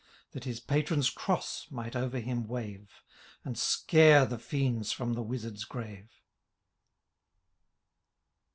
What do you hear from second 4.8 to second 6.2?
from the Wizard's grave.